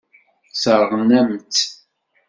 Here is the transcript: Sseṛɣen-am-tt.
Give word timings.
Sseṛɣen-am-tt. 0.51 1.63